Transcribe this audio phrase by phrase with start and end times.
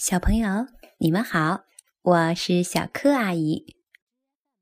[0.00, 1.64] 小朋友，你们好，
[2.00, 3.76] 我是小柯阿姨。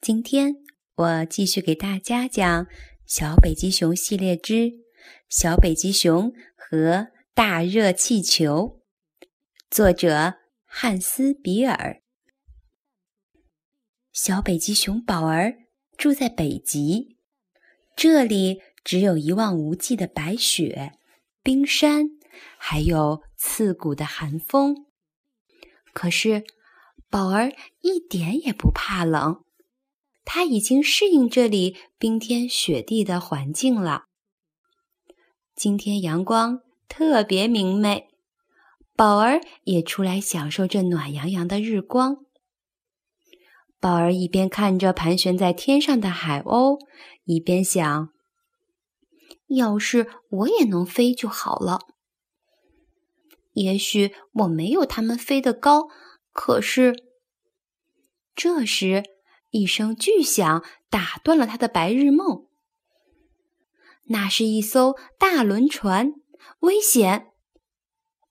[0.00, 0.57] 今天
[0.96, 2.64] 我继续给大家讲
[3.07, 4.72] 《小北极熊系列之
[5.28, 8.80] 小北极熊和大热气球》，
[9.71, 12.02] 作者汉斯·比尔。
[14.12, 15.55] 小北极熊宝儿
[15.96, 17.16] 住在北极，
[17.95, 20.98] 这里只有一望无际的白雪、
[21.45, 22.07] 冰山，
[22.59, 24.88] 还有刺骨的寒风。
[25.98, 26.44] 可是，
[27.11, 29.43] 宝儿一点也不怕冷，
[30.24, 34.04] 他已经适应这里冰天雪地的环境了。
[35.56, 38.06] 今天阳光特别明媚，
[38.94, 42.18] 宝儿也出来享受这暖洋洋的日光。
[43.80, 46.78] 宝儿一边看着盘旋在天上的海鸥，
[47.24, 48.10] 一边想：
[49.48, 51.80] 要是我也能飞就好了。
[53.58, 55.88] 也许我没有它们飞得高，
[56.32, 56.94] 可是
[58.36, 59.02] 这时
[59.50, 62.46] 一声巨响打断了他的白日梦。
[64.10, 66.12] 那是一艘大轮船，
[66.60, 67.33] 危险！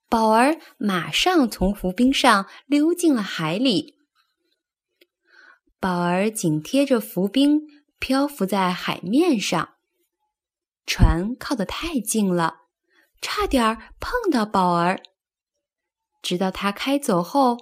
[0.10, 3.98] 宝儿马上从浮冰上溜进了海里。
[5.80, 7.62] 宝儿紧贴着浮冰
[8.00, 9.76] 漂浮在海面上，
[10.86, 12.62] 船靠得太近了，
[13.22, 15.02] 差点碰到宝儿。
[16.22, 17.58] 直到他开走后，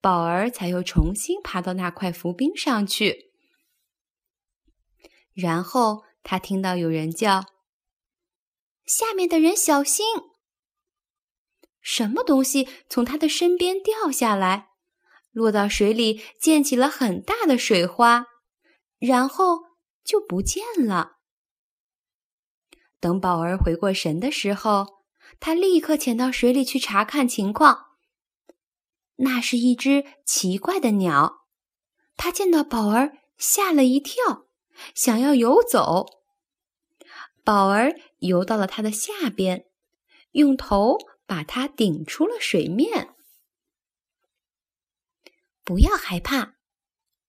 [0.00, 3.32] 宝儿才又重新爬到那块浮冰上去。
[5.32, 7.44] 然后他听到有人叫
[8.84, 10.04] ：“下面的人小心！”
[11.80, 14.68] 什么东西从他的身边掉下来，
[15.30, 18.26] 落到水里，溅起了很大的水花，
[18.98, 19.60] 然后
[20.04, 21.16] 就不见了。
[23.00, 25.02] 等宝儿回过神的时候，
[25.40, 27.91] 他立刻潜到水里去查看情况。
[29.22, 31.46] 那是一只奇怪的鸟，
[32.16, 34.46] 它见到宝儿吓了一跳，
[34.94, 36.06] 想要游走。
[37.44, 39.66] 宝儿游到了它的下边，
[40.32, 43.14] 用头把它顶出了水面。
[45.62, 46.56] 不要害怕，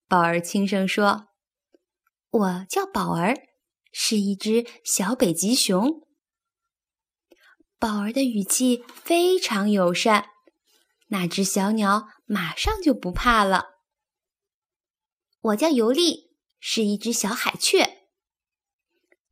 [0.07, 1.27] 宝儿轻声说
[2.31, 3.35] ：“我叫宝儿，
[3.91, 6.07] 是一只小北极熊。”
[7.77, 10.32] 宝儿的语气非常友善。
[11.13, 13.75] 那只小鸟马上就不怕了。
[15.41, 18.07] 我叫尤利，是一只小海雀。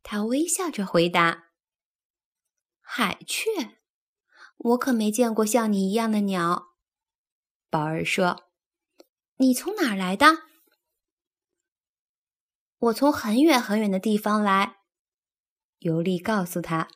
[0.04, 1.48] 它微笑着回答
[2.80, 3.80] ：“海雀，
[4.58, 6.76] 我可没见过像你一样的鸟。”
[7.68, 8.44] 宝儿说
[9.38, 10.44] ：“你从哪儿来的？”
[12.78, 14.76] 我从很远很远的地方来。
[15.80, 16.88] 尤利告诉他：“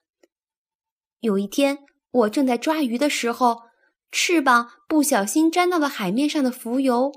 [1.18, 3.65] 有一天，我正在抓鱼的时候。”
[4.10, 7.12] 翅膀不小心沾到了海面上的浮油，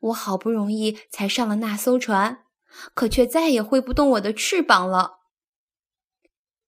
[0.00, 2.44] 我好不容易才上了那艘船，
[2.94, 5.18] 可却再也挥不动我的翅膀了。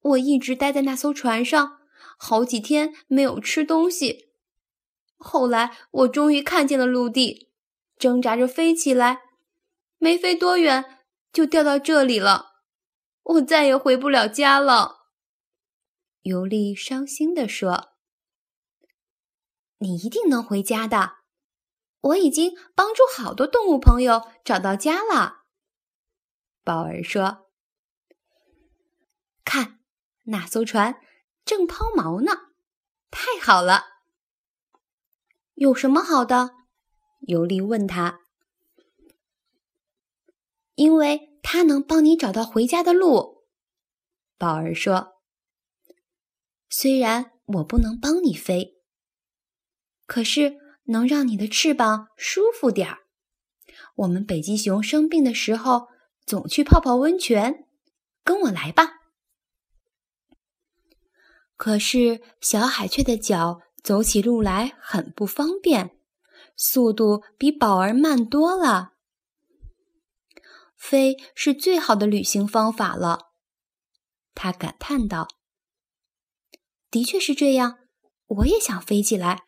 [0.01, 1.79] 我一直待在那艘船上，
[2.19, 4.33] 好几天没有吃东西。
[5.17, 7.51] 后来我终于看见了陆地，
[7.97, 9.23] 挣扎着飞起来，
[9.99, 11.03] 没飞多远
[11.33, 12.47] 就掉到这里了。
[13.23, 15.07] 我再也回不了家了。
[16.23, 17.98] 尤利伤心地说。
[19.79, 21.19] 你一定能回家的，
[22.01, 25.45] 我已经帮助好多动物朋友找到家了。
[26.65, 27.51] 宝儿说
[29.45, 29.81] ：“看，
[30.25, 31.01] 那艘船
[31.45, 32.51] 正抛锚呢，
[33.11, 33.85] 太好了。”
[35.55, 36.51] 有什么好的？
[37.21, 38.21] 尤利问他。
[40.75, 43.47] 因为它能帮你找到回家的路。
[44.37, 45.21] 宝儿说
[46.71, 48.77] ：“虽然我不能帮你飞。”
[50.09, 53.01] 可是能让你的翅膀舒服点儿。
[53.97, 55.89] 我们北极熊生病的时候
[56.25, 57.67] 总去泡泡温泉，
[58.25, 58.95] 跟我来吧。
[61.57, 65.99] 可是小海雀的脚走起路来很不方便，
[66.57, 68.95] 速度比宝儿慢多了。
[70.77, 73.33] 飞是最好的旅行方法了，
[74.35, 75.29] 他感叹道。
[76.91, 77.79] 的确是这样，
[78.27, 79.48] 我也想飞起来。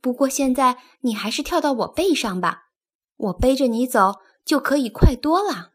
[0.00, 2.70] 不过现在你还是跳到我背上吧，
[3.16, 5.72] 我背着你走就可以快多了。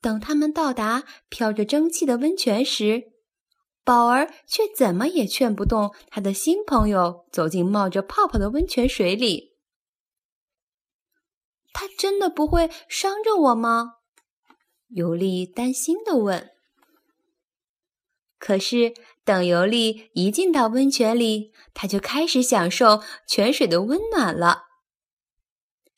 [0.00, 3.12] 等他们到达飘着蒸汽的温泉时，
[3.84, 9.52] 宝儿却怎么也劝不动他的新朋友走进冒着泡泡的温泉水里。
[11.72, 13.94] 他真的不会伤着我吗？
[14.88, 16.50] 尤利担心的问。
[18.38, 18.92] 可是
[19.24, 24.64] 等尤利一进到温泉里，他就开始享受泉水的温暖了。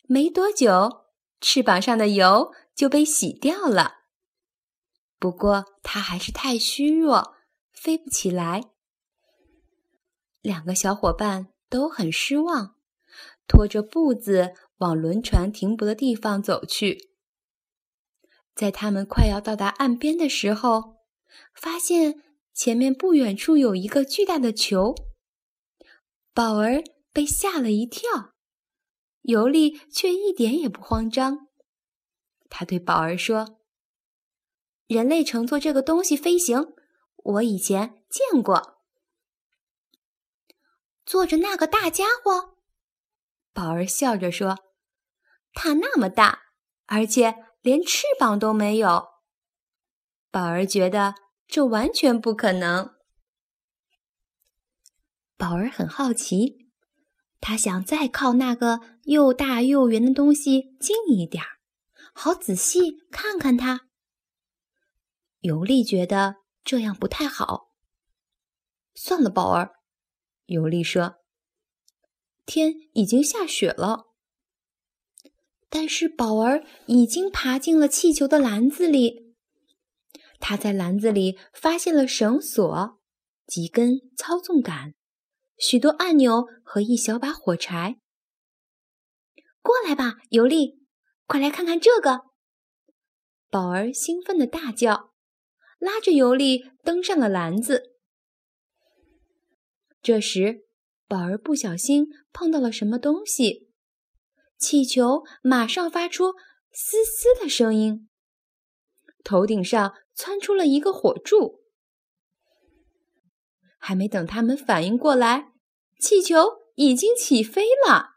[0.06, 1.06] 没多久，
[1.41, 4.03] 翅膀上的油就被洗掉了。
[5.19, 7.35] 不过，他还是太虚弱，
[7.73, 8.65] 飞不起来。
[10.43, 12.76] 两个小伙伴都很失望，
[13.49, 17.12] 拖着步子往轮船停泊的地方走去。
[18.55, 20.99] 在他们快要到达岸边的时候，
[21.55, 22.23] 发现
[22.54, 24.94] 前面不远处有一个巨大的球。
[26.32, 28.32] 宝儿被吓了一跳，
[29.22, 31.48] 尤利却一点也不慌张。
[32.48, 33.60] 他对宝儿说
[34.86, 36.74] ：“人类乘坐这个东西飞行，
[37.16, 38.80] 我以前见过。
[41.04, 42.56] 坐着那个大家伙。”
[43.52, 44.58] 宝儿笑着说
[45.52, 46.44] ：“它那么大，
[46.86, 49.08] 而且……”连翅膀都没有，
[50.30, 51.14] 宝儿觉得
[51.46, 52.94] 这完全不可能。
[55.37, 56.69] 宝儿很好奇，
[57.41, 61.58] 他想再靠那个又大又圆的东西近一点儿，
[62.14, 63.88] 好仔细看看它。
[65.41, 67.75] 尤利觉得这样不太好。
[68.94, 69.73] 算了，宝儿，
[70.47, 71.17] 尤利说
[72.47, 74.06] ：“天已经下雪了。”
[75.69, 79.24] 但是宝儿已经爬进了气球的篮子里。
[80.46, 83.00] 他在篮子里发现了绳索、
[83.46, 84.93] 几根操纵杆、
[85.56, 87.99] 许多按钮和一小把火柴。
[89.62, 90.82] 过来吧，尤利，
[91.25, 92.25] 快来看看这个！
[93.49, 95.14] 宝儿兴奋地大叫，
[95.79, 97.94] 拉着尤利登上了篮子。
[100.02, 100.67] 这时，
[101.08, 103.70] 宝儿不小心碰到了什么东西。
[104.58, 106.35] 气球马上发出
[106.70, 108.11] 嘶嘶的声音，
[109.25, 111.61] 头顶上窜出了一个火柱。
[113.78, 115.52] 还没等他们反应过来，
[116.00, 118.14] 气球已经起飞了。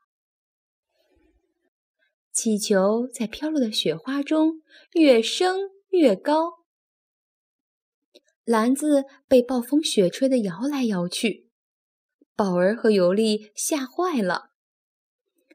[2.31, 4.61] 气球在飘落的雪花中
[4.93, 6.59] 越升越高，
[8.45, 11.49] 篮子被暴风雪吹得摇来摇去。
[12.35, 14.51] 宝儿和尤利吓坏了。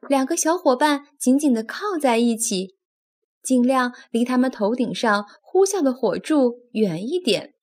[0.08, 2.76] 两个小伙伴紧紧地靠在一起，
[3.42, 7.54] 尽量离他们头顶上呼啸的火柱远一点。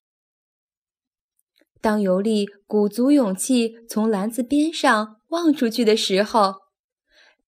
[1.81, 6.56] 当尤利鼓足勇气从篮子边上望出去的时候，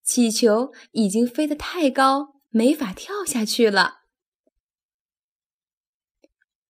[0.01, 4.01] 气球已经飞得太高，没法跳下去了。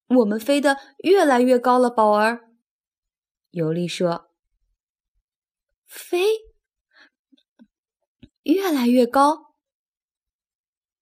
[0.07, 2.49] 我们飞得越来越高了，宝儿。
[3.51, 4.31] 尤利说
[5.85, 6.25] ：“飞。”
[8.43, 9.50] 越来越高，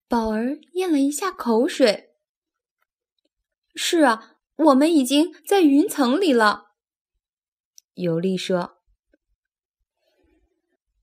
[0.10, 2.16] 宝儿咽了一下口水。
[3.76, 6.72] 是啊，我们已经在云层里了。
[7.94, 8.80] 尤利说：“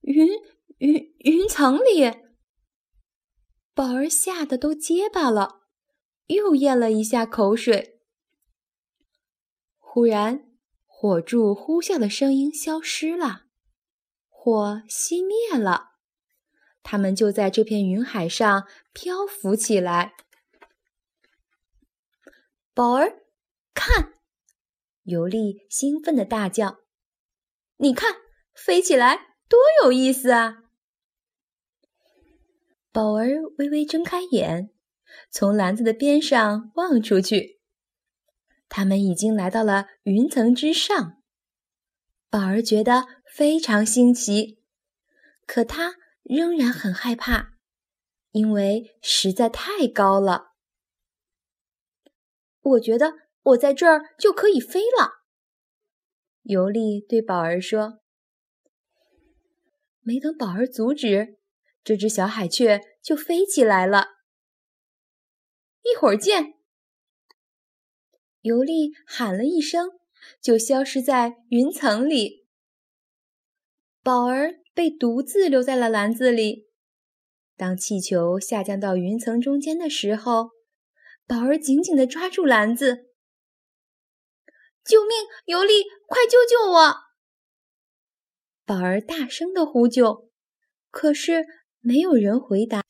[0.03, 0.29] 云
[0.79, 2.27] 云云层里。”
[3.73, 5.61] 宝儿吓得都结巴了，
[6.27, 8.01] 又咽了一下口水。
[9.79, 10.51] 忽然，
[10.85, 13.45] 火柱呼啸的声音消失了，
[14.29, 15.96] 火熄灭了。
[16.89, 20.13] 他们就在这片云海上漂浮起来。
[22.73, 23.25] 宝儿，
[23.75, 24.13] 看！
[25.03, 26.79] 尤利兴奋的大叫
[27.79, 28.15] ：“你看，
[28.55, 30.59] 飞起来多有意思啊！”
[32.93, 33.27] 宝儿
[33.59, 34.71] 微微睁开眼，
[35.29, 37.61] 从篮子的边上望出去，
[38.69, 41.21] 他们已经来到了云层之上。
[42.31, 44.63] 宝儿觉得非常新奇，
[45.49, 45.97] 可他。
[46.29, 47.55] 仍然很害怕，
[48.33, 50.55] 因为实在太高了。
[52.61, 55.23] 我觉得我在这儿就可以飞了。
[56.43, 58.01] 尤利对宝儿说。
[60.01, 61.39] 没等宝儿阻止，
[61.83, 64.17] 这只小海雀就飞起来了。
[65.83, 66.55] 一会儿见！
[68.41, 69.99] 尤利喊了一声，
[70.41, 72.47] 就消失在云层里。
[74.03, 74.66] 宝儿。
[74.77, 76.67] 被独自留在了篮子里。
[77.57, 80.51] 当气球下降到云层中间的时候，
[81.27, 83.07] 宝儿紧紧地抓住篮子。
[84.85, 85.17] “救命！
[85.47, 86.95] 尤利，快救救我！”
[88.67, 90.29] 宝儿大声的呼救，
[90.91, 91.47] 可是
[91.81, 92.85] 没有人回答。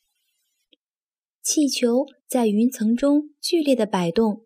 [1.41, 4.45] 气球在云层中剧烈的摆动，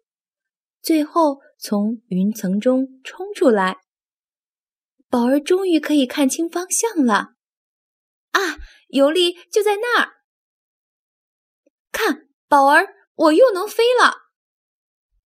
[0.82, 3.78] 最后从云层中冲出来。
[5.10, 7.34] 宝儿终于可以看清方向了，
[8.30, 10.12] 啊，尤利就在那儿！
[11.90, 14.30] 看，宝儿，我又能飞了！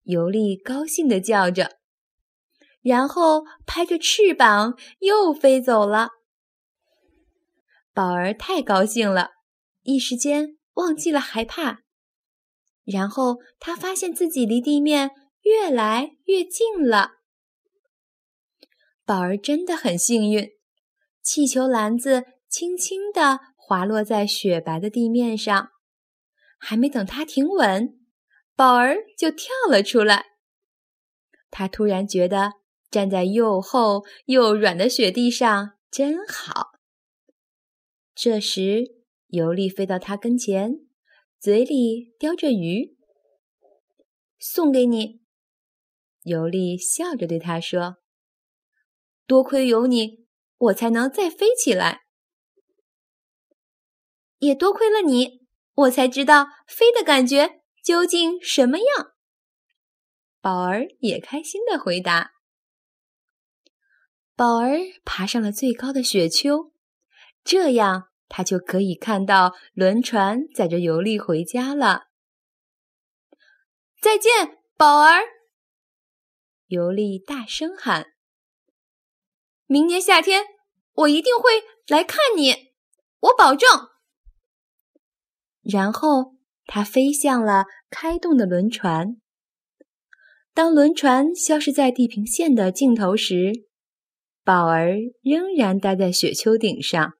[0.03, 1.77] 尤利高兴地叫着。
[2.81, 6.09] 然后拍着翅膀又飞走了。
[7.93, 9.31] 宝儿太高兴了，
[9.83, 11.81] 一时间忘记了害怕。
[12.83, 15.11] 然后他发现自己离地面
[15.41, 17.14] 越来越近了。
[19.05, 20.49] 宝儿真的很幸运，
[21.21, 25.69] 气球篮子轻轻地滑落在雪白的地面上，
[26.57, 27.99] 还没等他停稳，
[28.55, 30.25] 宝儿就跳了出来。
[31.51, 32.53] 他突然觉得
[32.89, 36.71] 站在又厚又软的雪地上真好。
[38.15, 40.79] 这时，尤利飞到他跟前。
[41.37, 42.97] 嘴里叼着鱼，
[44.39, 45.21] 送给你。
[46.23, 47.97] 尤利笑着对他说
[49.27, 50.25] ：“多亏有你，
[50.57, 52.05] 我才能再飞起来。
[54.39, 59.13] 也多亏了你，我才知道飞的感觉究竟什么样。”
[60.41, 62.33] 宝儿也开心的回答。
[64.35, 66.71] 宝儿爬上了最高的雪丘，
[67.43, 68.09] 这样。
[68.27, 72.07] 他就可以看到轮船载着尤利回家了。
[74.01, 75.21] 再见，宝儿！
[76.65, 78.13] 尤利大声喊
[79.67, 80.43] ：“明年夏天
[80.93, 82.73] 我一定会来看你，
[83.19, 83.69] 我保证。”
[85.63, 89.17] 然后他飞向了开动的轮船。
[90.53, 93.51] 当轮船消失在地平线的尽头时，
[94.43, 97.13] 宝儿仍然待在雪丘顶上。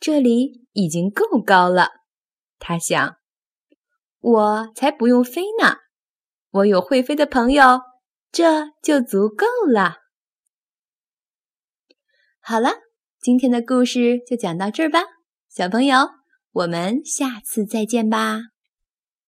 [0.00, 1.90] 这里已经够高了，
[2.58, 3.16] 他想，
[4.18, 5.76] 我才不用飞呢，
[6.50, 7.80] 我有会飞的朋友，
[8.32, 9.98] 这就足够了。
[12.50, 12.70] 好了，
[13.22, 14.98] 今天的故事就讲到这儿吧，
[15.48, 15.98] 小朋友，
[16.50, 18.40] 我们下次再见吧。